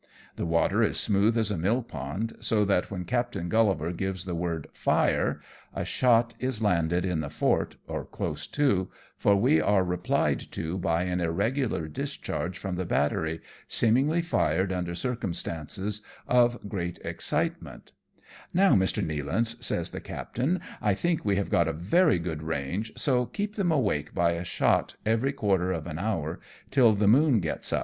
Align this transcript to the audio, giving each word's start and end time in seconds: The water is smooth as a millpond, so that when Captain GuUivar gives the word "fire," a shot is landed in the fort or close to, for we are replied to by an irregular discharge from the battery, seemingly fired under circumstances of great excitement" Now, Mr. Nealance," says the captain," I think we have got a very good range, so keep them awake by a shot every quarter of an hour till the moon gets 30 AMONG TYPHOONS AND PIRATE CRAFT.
The 0.35 0.47
water 0.47 0.81
is 0.81 0.99
smooth 0.99 1.37
as 1.37 1.51
a 1.51 1.57
millpond, 1.59 2.35
so 2.39 2.65
that 2.65 2.89
when 2.89 3.05
Captain 3.05 3.51
GuUivar 3.51 3.95
gives 3.95 4.25
the 4.25 4.33
word 4.33 4.65
"fire," 4.73 5.39
a 5.75 5.85
shot 5.85 6.33
is 6.39 6.59
landed 6.59 7.05
in 7.05 7.19
the 7.19 7.29
fort 7.29 7.75
or 7.85 8.03
close 8.05 8.47
to, 8.47 8.89
for 9.15 9.35
we 9.35 9.61
are 9.61 9.83
replied 9.83 10.39
to 10.53 10.79
by 10.79 11.03
an 11.03 11.21
irregular 11.21 11.87
discharge 11.87 12.57
from 12.57 12.77
the 12.77 12.85
battery, 12.85 13.41
seemingly 13.67 14.23
fired 14.23 14.73
under 14.73 14.95
circumstances 14.95 16.01
of 16.27 16.67
great 16.67 16.97
excitement" 17.05 17.91
Now, 18.55 18.73
Mr. 18.73 19.05
Nealance," 19.05 19.63
says 19.63 19.91
the 19.91 20.01
captain," 20.01 20.61
I 20.81 20.95
think 20.95 21.23
we 21.23 21.35
have 21.35 21.51
got 21.51 21.67
a 21.67 21.73
very 21.73 22.17
good 22.17 22.41
range, 22.41 22.91
so 22.95 23.27
keep 23.27 23.53
them 23.53 23.71
awake 23.71 24.15
by 24.15 24.31
a 24.31 24.43
shot 24.43 24.95
every 25.05 25.31
quarter 25.31 25.71
of 25.71 25.85
an 25.85 25.99
hour 25.99 26.39
till 26.71 26.93
the 26.93 27.07
moon 27.07 27.35
gets 27.35 27.35
30 27.35 27.35
AMONG 27.35 27.35
TYPHOONS 27.35 27.37
AND 27.37 27.41
PIRATE 27.43 27.69
CRAFT. 27.71 27.79